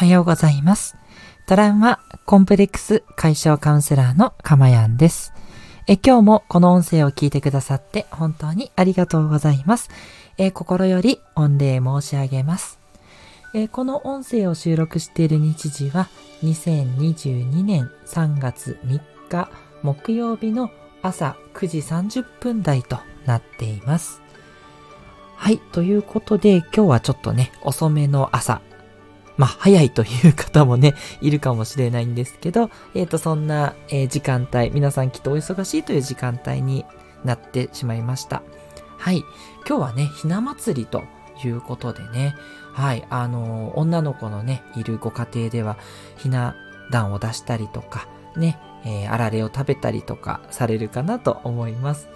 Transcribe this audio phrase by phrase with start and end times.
[0.00, 0.96] はようございます。
[1.46, 5.34] トラウマコンプレックス解消カウンセラーのかまやんです。
[5.86, 9.90] え今日もこの音声を聞いてくださって本当にありがとうございます。
[10.38, 12.78] え心より御礼申し上げます。
[13.52, 16.08] えこの音声を収録している日時は
[16.44, 19.50] 2022年3月3日
[19.82, 20.70] 木曜日の
[21.02, 24.22] 朝9時30分台となっています。
[25.36, 25.58] はい。
[25.58, 28.62] ということで、今日はちょっとね、遅めの朝
[29.40, 36.84] まあ、早いという方もね、いるかもしれないんですけど、えっ、ー、と、そんな、えー、時間帯、皆さんきっとお忙しいという時間帯に
[37.24, 38.42] なってしまいました。
[38.98, 39.24] はい。
[39.66, 41.04] 今日はね、ひな祭りと
[41.42, 42.36] いうことでね、
[42.74, 45.78] はい、あのー、女の子のね、いるご家庭では、
[46.18, 46.54] ひな
[46.90, 52.08] 壇を出したりとか、ね、えー、あられを食べたりとかされるかなと思います。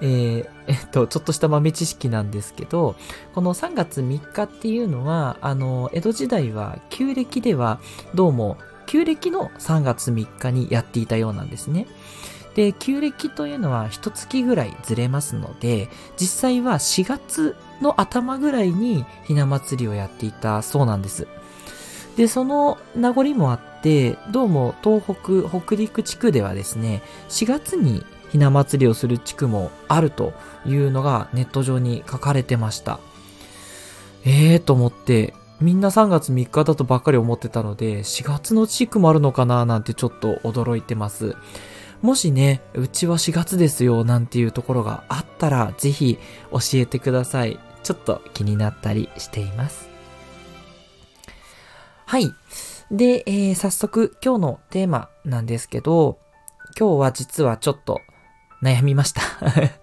[0.00, 2.96] えー、えっと、ちょっとした豆知識なんですけど、
[3.34, 7.80] この3月3日っていうのは、あの、江戸時代は旧暦では、
[8.14, 11.86] どうも、旧暦の3月3日にやっていたようなんですね。
[12.54, 21.28] で、旧暦というのは一月ぐらいずれますので、実際は4月の頭ぐらいにひな祭りをやっていたそうなんです。
[22.16, 30.32] で、その名残もあって、どうも東北、北陸地区ではですね、4月にひな祭りをする地区もあると
[30.66, 33.00] いうのがネット上に書かれてました。
[34.24, 41.36] ええー、と思って、みんな3月3日だとばっかり思ってたので、4月の地区もあるのかななんてちょっと驚いてます。
[42.02, 46.18] もしね、うちは4月ですよなんていうところがあったら、ぜひ
[46.50, 47.58] 教えてください。
[47.82, 49.88] ちょっと気になったりしています。
[52.04, 52.32] はい。
[52.90, 56.18] で、えー、早速今日のテーマなんですけど、
[56.78, 58.00] 今日は実はちょっと
[58.62, 59.22] 悩みました。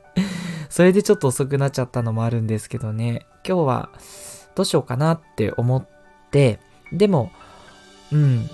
[0.70, 3.90] それでちょっと遅くなっちゃったのもあるんですけどね、今日は
[4.56, 5.86] どうしようかなって思っ
[6.32, 6.60] て、
[6.92, 7.32] でも、
[8.12, 8.50] うん、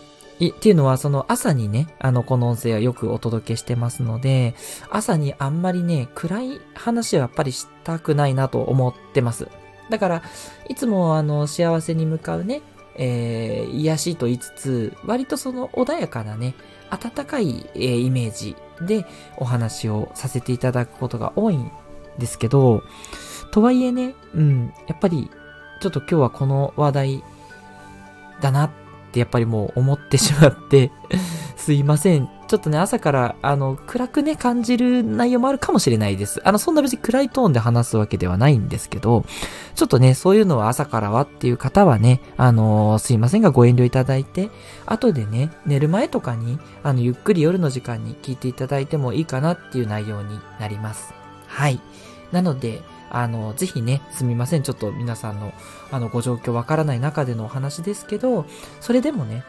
[0.48, 4.56] っていうのは、その朝にね、あの、この音声はよくお届けしてますので、
[4.90, 9.50] 朝にあんまりね、暗い話はやっぱりしたくないなと思ってます。
[9.90, 10.24] だから、
[10.70, 12.62] いつもあの、幸せに向かうね、
[12.96, 16.56] えー、癒しと言いつつ、割とその穏やかなね、
[16.90, 19.06] 温かい、え、イメージで
[19.38, 21.72] お話をさせていただくことが多いん
[22.18, 22.84] ですけど、
[23.52, 25.30] とはいえね、うん、やっぱり、
[25.82, 27.24] ちょっと今日はこの話題
[28.42, 28.70] だなっ
[29.10, 30.92] ってやっぱりもう思ってしまって
[31.58, 32.30] すいません。
[32.48, 36.42] ちょっとね、朝から、あの、暗くね、感じる内容もあるかもしれないです。
[36.44, 39.24] あの、そんな別に暗いトーンで話すわけではないんですけど、
[39.76, 44.50] ちょっとね、そういうのは朝からはっていう方はね、あのー、すいませんがご遠慮いただいて、
[44.88, 51.14] 後でね、寝る前とかに、あの、ゆっくり夜の時間に聞いていただいてもいいかなっていう内容になります。
[51.46, 51.80] はい。
[52.32, 54.64] なので、あの、ぜひね、すみません。
[54.64, 55.54] ちょっと皆さんの、
[55.92, 58.46] あの、ご状況わからない中でのお話ですけど、
[58.82, 59.44] それでもね、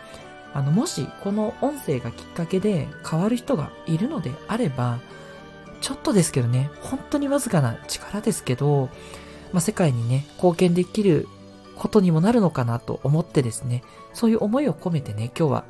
[0.53, 4.99] あの、もしこの音声がきっかけで変わる人がいるのであれば、
[5.81, 8.88] ちょっとですけどね、本当にわずかな力ですけど、
[9.53, 11.28] まあ、世界にね、貢献できる
[11.76, 13.82] ことにもなるのかなと思ってですね、
[14.12, 15.65] そういう思いを込めてね、今日は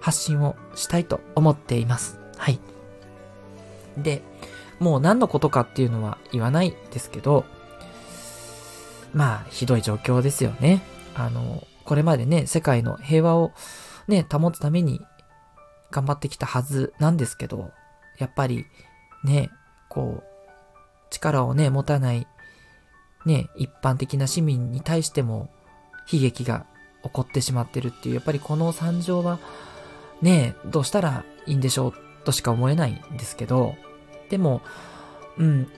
[0.00, 2.18] 発信をしたいと思っています。
[2.36, 2.58] はい。
[3.96, 4.22] で、
[4.78, 7.44] もう何のことかっていうのは言わないですけど、
[9.12, 10.82] まあ、ひどい状況ですよね。
[11.14, 13.52] あの、これまでね、世界の平和を
[14.08, 15.00] ね、保つために
[15.90, 17.70] 頑張ってきたはずなんですけど、
[18.18, 18.66] やっぱり
[19.24, 19.50] ね、
[19.88, 20.24] こう、
[21.10, 22.26] 力をね、持たない、
[23.24, 25.48] ね、一般的な市民に対しても
[26.12, 26.66] 悲劇が
[27.04, 29.38] 起こってしまってるっていう、やっぱりこの惨状は、
[30.20, 33.76] ね、どうしたらいいんでしょうとしか思えないんですけど、
[34.28, 34.62] でも、
[35.38, 35.68] うん、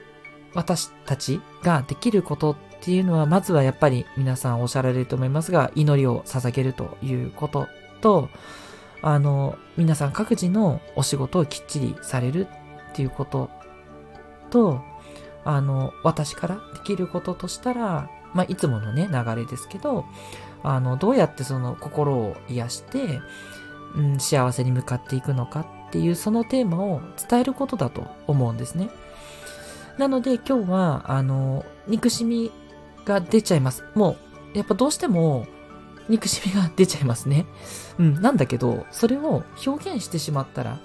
[0.55, 7.69] 私たちができることっていうのは、まずはやっぱり皆さんおっしゃられると思いますが、祈りを捧げるということ
[8.01, 8.29] と、
[9.03, 12.47] あの、皆さん各自のお仕事をきっちりされる
[12.93, 13.51] っていうこと
[14.51, 14.81] と、
[15.45, 20.05] あの、私からできることとしたら、まあ、いつものね、流れですけど、
[20.63, 23.21] あの、どうやってその心を癒して、
[23.95, 28.89] うん、幸せに向かっていくのかっていうそのテーマを伝えることだと思うんですね。
[29.99, 32.51] なので今日は、あの、憎しみ
[33.05, 33.85] が出ちゃいます。
[33.95, 34.17] も
[34.55, 35.47] う、やっぱどうしても、
[36.09, 37.47] 憎しみが出ちゃいますね。
[37.99, 40.79] うん、なんだけど、それを表現してしまったら、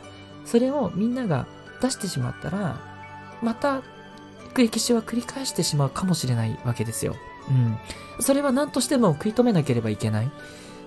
[0.46, 1.46] それをみんなが
[1.82, 2.80] 出してしまったら、
[3.42, 3.82] また、
[4.56, 7.16] 歴史は繰り返してしまうかもしれないわけですよ。
[7.50, 7.78] うん。
[8.20, 10.32] それは何としても食い止めなければいけない。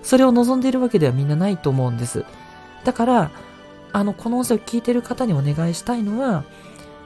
[0.03, 2.25] それを望んでいるわけではみんなないと思うんです。
[2.83, 3.31] だから、
[3.95, 6.43] あの、この音声を聞いてる方にお願いしたいのは、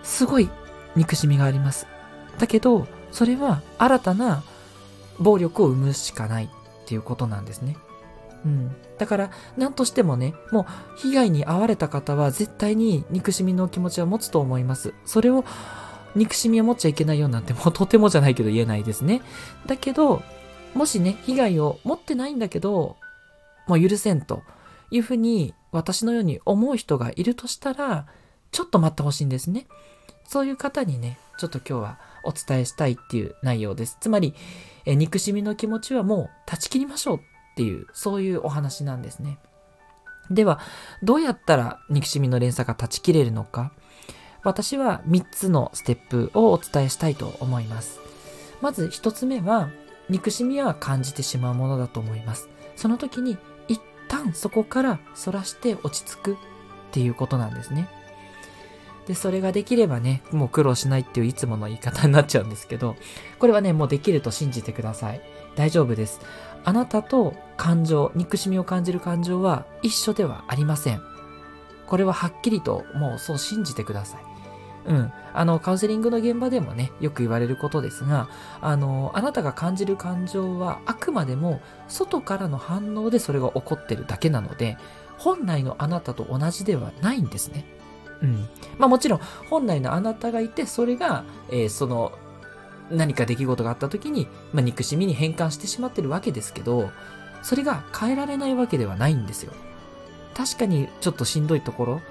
[0.01, 0.49] すごい
[0.95, 1.85] 憎しみがあります。
[2.39, 4.41] だけど、それは新たな
[5.19, 6.49] 暴力を生むしかないっ
[6.87, 7.77] ていうことなんですね。
[8.43, 8.75] うん。
[8.97, 10.65] だから、何としてもね、もう、
[10.97, 14.95] 被害に遭われた方は絶対に憎しみの気持ちは持つと思います。
[15.05, 15.45] それを、
[16.15, 19.21] 憎しみを持っちゃいけないようなんて、も うとてもじゃないけど言えないですね。
[19.67, 20.23] だけど、
[20.73, 22.95] もしね、被害を持ってないんだけど、
[23.67, 24.41] もう許せんと
[24.89, 28.07] いうふうに、私のように思う人がいるとしたら、
[28.51, 29.67] ちょっと待ってほしいんですね。
[30.25, 33.97] そういう方にね、ちょっと今日はお伝えしたいっていう内容です。
[33.99, 34.33] つまり、
[34.85, 37.19] え憎しみの気持ちはもう断ち切りましょうっ
[37.55, 39.39] ていう、そういうお話なんですね。
[40.29, 40.59] では、
[41.03, 43.71] どうやったら憎しみの連鎖が断ち切れるのか、
[44.43, 47.99] 私は3つのステップをお伝えしたいと思います。
[48.61, 49.69] まず1つ目は、
[50.09, 52.49] 憎しみは感じてしまうものだと思います。
[52.75, 53.37] その時に、
[54.09, 56.35] 旦そこからそらして落ち着くっ
[56.91, 57.87] ていうことなんですね。
[59.07, 62.95] で、それができればね、もう苦労しないっていういつもの言い方になっちゃうんですけど、
[63.39, 65.21] これはね、もうできると信じてください。
[65.55, 66.19] 大丈夫です。
[66.63, 71.01] あなたと感情、憎しみを感じる感情は一緒ではありません。
[71.87, 74.28] これははっきりともうそう信じてください。
[74.85, 75.11] うん。
[75.33, 78.29] あの、カウンセリングの現場でもね、よく言われることですが、
[78.61, 84.77] あの、あなたが感じる感情はあくまでも外からの反応でそれが起こってるだけなので、
[85.17, 87.65] 本来のあなたと同じではないんですね。
[88.21, 88.47] うん。
[88.77, 92.13] まあもちろん、本来のあなたがいて、それが、えーその、
[92.89, 96.89] 何か出来事があった時に、まあ憎しみに変換してしまってるわけですけど、
[97.41, 99.53] それが変えられないわけではないんですよ。
[100.35, 102.01] 確かにちょっとしんどいところ、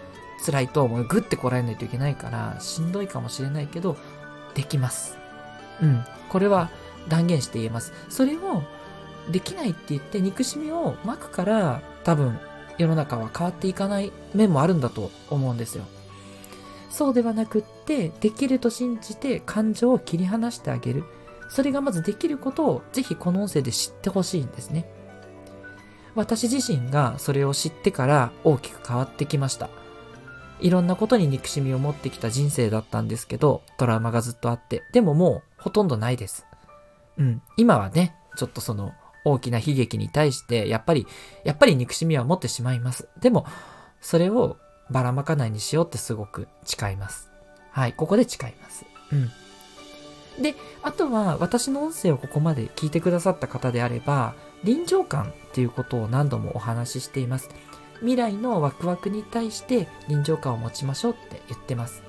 [0.45, 3.97] 辛いともうグッてこらえないといけないから、しんどいかもしれないけど、
[4.55, 5.19] できます。
[5.83, 6.05] うん。
[6.29, 6.71] これは
[7.09, 7.93] 断言して言えます。
[8.09, 8.63] それを、
[9.31, 12.39] できないって言って憎しみをまくから、多分、
[12.79, 15.85] 世の中は変わっていかない面もあるんだと思うんですよ。
[16.91, 21.05] そうではなくって、できると信じて感情を切り離してあげる。
[21.49, 24.89] それがまずできることをぜひこの音声で知ってほしいんですね。
[26.15, 29.71] 私自身がそれを知ってから大きく変わってきました。
[30.61, 36.47] いろんなことに憎しみを持ってきた人生だったんですけど、トラウマがずっとあって、でももうほとんどないです。
[37.17, 37.43] うん。
[37.57, 38.93] 今はね、ちょっとその
[39.25, 41.07] 大きな悲劇に対して、やっぱり、
[41.45, 43.09] やっぱり憎しみは持ってしまいます。
[43.21, 43.47] でも、
[44.01, 44.57] それを
[44.91, 47.31] ばらまかないにしようってすごく誓います。
[47.71, 48.87] はい、ここで誓います。
[49.13, 49.31] うん。
[50.43, 54.35] で、あとは私の音声をここまで聞いてくださった方であれば、
[54.65, 57.49] 臨場感っていうことを何度もお話ししています。
[58.01, 62.03] 未来のワクワクに対して臨場感を持ちましょうって言ってます。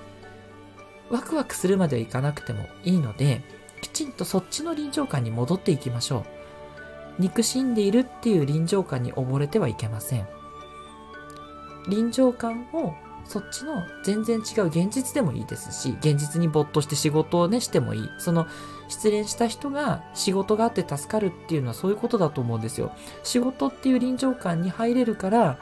[1.10, 3.42] ワクワクするまではいかなくてもいいので、
[3.82, 7.22] きちんとそっちの臨場感に戻っていきましょう。
[7.22, 10.28] 憎しんでいるっていう臨場感に溺れてはいけません。
[11.88, 12.94] 臨場感を
[13.26, 18.10] そっちの全然違う現実でもいいですし、現実に没頭して仕事をねしてもいい。
[18.20, 18.48] その
[18.88, 22.92] 失恋した人が仕事があって助かるっていうのはそういうことだと思うんですよ。
[23.24, 25.60] 仕事っていう臨場感に入れるから、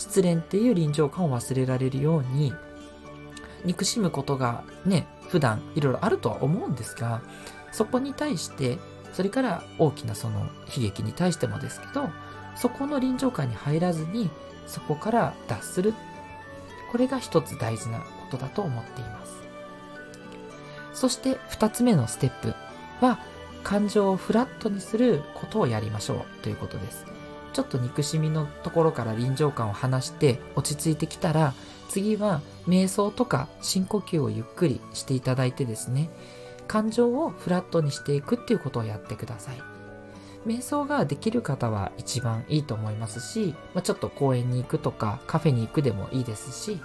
[0.00, 2.54] 失恋っていう臨場感を忘れられるように、
[3.66, 7.20] 憎しむことがね、普段いろいろあるとは思うんですが、
[7.70, 8.78] そこに対して、
[9.12, 10.40] それから大きなその
[10.74, 12.08] 悲劇に対してもですけど、
[12.56, 14.30] そこの臨場感に入らずに、
[14.66, 15.92] そこから脱する。
[16.90, 19.34] これが一つ大事なことだと思っています。
[20.94, 22.54] そして二つ目のステップ
[23.04, 23.18] は、
[23.62, 27.19] 感情をフラットにすることをやりましょうということです。
[27.52, 31.54] ちょっと憎しみのところから臨場感を離して落ち着いてきたら、
[31.88, 36.10] 次は瞑想とか深呼吸をゆっくりしていただいてですね、
[36.68, 39.62] 感情をフラットにしていくっていうことをやってください。
[40.46, 46.80] 瞑想ができる方は一番いいと思いますし、まあ、ちょっと公園に行くとかカフェに行くでもいいですし、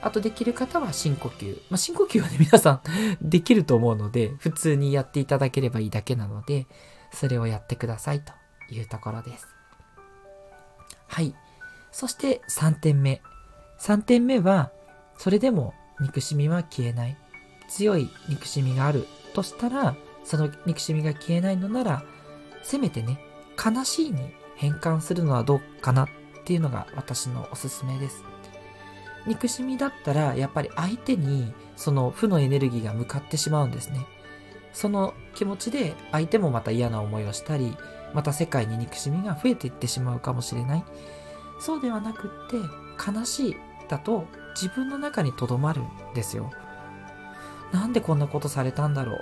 [0.00, 1.56] あとできる方は深呼吸。
[1.70, 2.80] まあ、深呼吸はね、皆さん
[3.20, 6.66] できると思うので、普通にやっていただければいいだけなので、
[7.12, 8.32] それをやってくださいと
[8.70, 9.57] いうところです。
[11.08, 11.34] はい。
[11.90, 13.20] そして3点目。
[13.80, 14.70] 3点目は、
[15.16, 17.16] それでも憎しみは消えない。
[17.68, 22.02] 強い憎しみがあるとしたら、その憎しみが消えないのなら、
[22.62, 23.18] せめてね、
[23.62, 26.08] 悲しいに変換するのはどうかなっ
[26.44, 28.22] ていうのが私のおすすめです。
[29.26, 34.06] 憎しみだったら、やっぱり相手にその負のエネルギーが向かってしまうんですね。
[34.72, 37.76] その気持ちで相手もまた嫌な思いをしたり、
[38.14, 40.84] また世界に憎しみが増えていってしまうかもしれない。
[41.60, 42.56] そうではなくって、
[43.10, 43.56] 悲しい
[43.88, 46.50] だと自分の中に留まるんですよ。
[47.72, 49.20] なんでこんなことされたんだろう。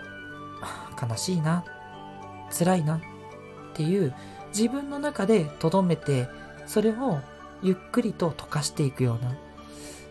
[1.10, 1.64] 悲しいな。
[2.56, 2.96] 辛いな。
[2.96, 3.00] っ
[3.74, 4.14] ていう
[4.48, 6.28] 自分の中で留めて、
[6.66, 7.20] それを
[7.62, 9.36] ゆっくりと溶かしていくような、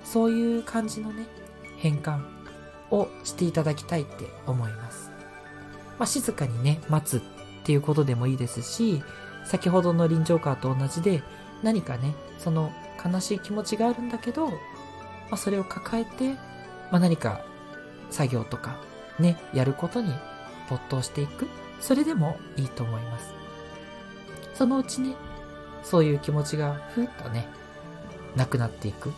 [0.03, 1.25] そういう感じのね、
[1.77, 2.19] 変換
[2.91, 5.09] をしていただきたいって思います。
[5.97, 7.21] まあ、静かにね、待つ
[7.65, 9.01] っていうことでもいいですし、
[9.43, 11.23] 先ほどの臨場感と同じで、
[11.63, 12.71] 何かね、その
[13.03, 14.55] 悲しい気持ちがあるんだけど、ま
[15.31, 16.33] あ、それを抱えて、
[16.91, 17.43] まあ、何か
[18.11, 18.77] 作業とか
[19.17, 20.13] ね、やることに
[20.69, 21.47] 没頭していく。
[21.79, 23.33] それでもいいと思います。
[24.53, 25.15] そのうちに、
[25.81, 27.47] そういう気持ちがふっとね、
[28.35, 29.11] なくなっていく。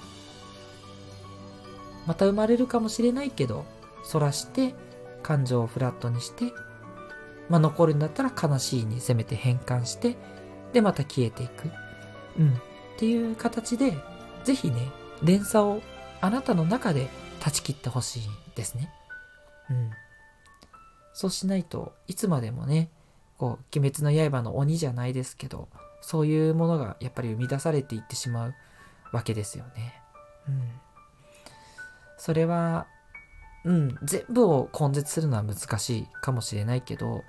[2.06, 3.66] また生まれるかもしれないけど、
[4.06, 4.74] そらして、
[5.22, 6.54] 感情をフラットにして、
[7.50, 10.16] まあ、残るんだったら悲しいにせめて変換して、
[10.74, 11.70] で、また消えていく。
[12.38, 12.54] うん。
[12.54, 12.54] っ
[12.98, 13.98] ていう形で、
[14.44, 14.92] ぜひね、
[15.24, 15.82] 連鎖を
[16.22, 17.08] あなたの中で
[17.39, 18.22] 断ち切ってほしい
[18.56, 18.92] ですね。
[19.70, 19.92] うん。
[21.13, 22.89] そうしないといつまでもね、
[23.38, 25.68] こう、鬼滅の刃の鬼じゃないですけど、
[26.01, 28.56] そういうものがやっぱり生み出されていってしまう
[29.12, 30.01] わけですよね。
[30.48, 30.62] うん。
[32.18, 32.88] それは、
[33.63, 37.24] うん、全部を根絶するのは難しいかもしれないけど、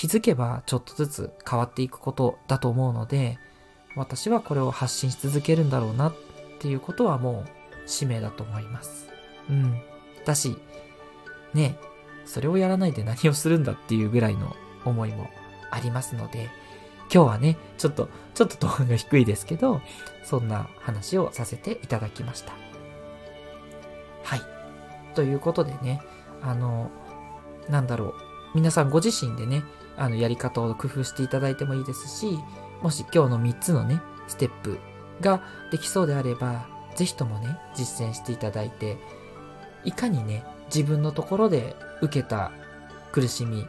[0.00, 3.38] 気づけばちょっとずつ変わっていくことだと思うので、
[3.94, 6.14] 私はこれを発信し続けるんだろうなっ
[6.58, 7.50] ていうことはもう
[7.84, 9.10] 使命だと思います。
[9.50, 9.78] うん。
[10.24, 10.56] だし、
[11.52, 11.76] ね、
[12.24, 15.28] それをやらないで何をするんだっていうぐらいの思いも
[15.70, 16.48] ありますので、
[17.12, 19.82] 今日はね、ちょっと、ちょっとトーンが低いですけど、
[20.24, 22.54] そんな話をさせていただきました。
[24.24, 24.40] はい。
[25.14, 26.00] ということでね、
[26.40, 26.90] あの、
[27.68, 28.14] なんだろう、
[28.54, 29.62] 皆さんご自身でね、
[30.00, 32.40] あの、やり方を工夫していただいてもいいですし、
[32.80, 34.78] もし今日の3つのね、ステップ
[35.20, 36.66] ができそうであれば、
[36.96, 38.96] ぜひともね、実践していただいて、
[39.84, 40.42] いかにね、
[40.74, 42.50] 自分のところで受けた
[43.12, 43.66] 苦しみ、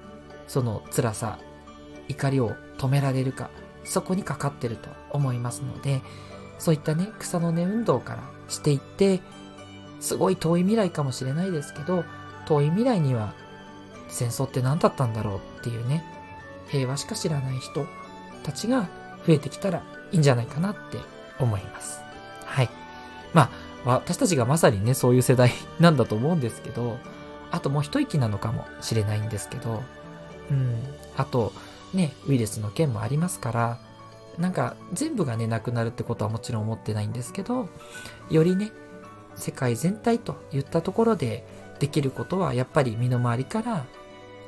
[0.47, 1.37] その辛さ、
[2.07, 3.49] 怒りを止められるか、
[3.83, 6.01] そこにかかってると思いますので、
[6.59, 9.19] そういったね、草の根運動からしていって、
[9.99, 12.05] すごい遠い未来かもしれないですけど、
[12.45, 13.33] 遠い未来には
[14.07, 16.20] 戦争って何だったんだろうっていうね、
[16.71, 17.85] 平和しか知らない人
[18.43, 18.87] たちが
[19.27, 20.97] 増えてきたらいいんじゃないかなって
[21.39, 22.01] 思います。
[22.45, 22.69] はい。
[23.33, 23.49] まあ、
[23.85, 26.97] 私たちがまさにね、そういう世代なんだと思うんですけど、
[27.51, 29.83] あともう一息なのかもしれないんですけど、
[30.49, 30.75] うん、
[31.17, 31.53] あと、
[31.93, 33.79] ね、ウイルスの件もありますから、
[34.37, 37.67] なんか全部がね、なくなるってことはもちろん思ってないんですけど、
[38.29, 38.71] よりね、
[39.35, 41.45] 世界全体といったところで
[41.79, 43.85] できることはやっぱり身の回りから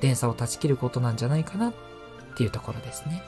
[0.02, 1.74] 連鎖を断ち切ることなんじゃないかな
[2.34, 3.24] っていうところですね。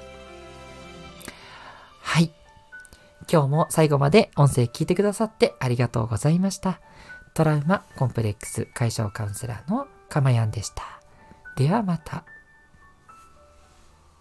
[2.01, 2.31] はい。
[3.31, 6.79] 今日も最後まで音声聞いてくださってありがとうございました。
[7.33, 10.83] トラウマコンプレックス解消カウンセラーのかまやんでした。
[11.55, 12.23] ではまた。